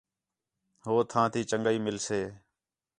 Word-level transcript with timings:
ہو 0.85 0.95
تھاں 1.11 1.27
تی 1.33 1.41
چنڳائی 1.49 1.79
مِلسے 1.85 2.21